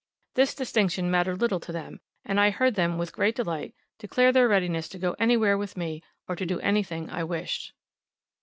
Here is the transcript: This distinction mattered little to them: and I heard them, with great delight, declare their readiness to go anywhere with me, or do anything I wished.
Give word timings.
This 0.33 0.55
distinction 0.55 1.11
mattered 1.11 1.41
little 1.41 1.59
to 1.59 1.71
them: 1.71 1.99
and 2.25 2.39
I 2.39 2.49
heard 2.49 2.73
them, 2.73 2.97
with 2.97 3.13
great 3.13 3.35
delight, 3.35 3.75
declare 3.99 4.31
their 4.31 4.47
readiness 4.47 4.89
to 4.89 4.97
go 4.97 5.15
anywhere 5.19 5.59
with 5.59 5.77
me, 5.77 6.01
or 6.27 6.35
do 6.35 6.59
anything 6.61 7.07
I 7.11 7.23
wished. 7.23 7.73